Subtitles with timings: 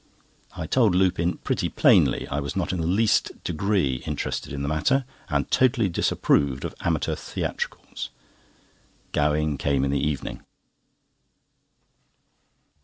[0.57, 4.67] I told Lupin pretty plainly I was not in the least degree interested in the
[4.67, 8.09] matter, and totally disapproved of amateur theatricals.
[9.11, 10.43] Gowing came in the evening.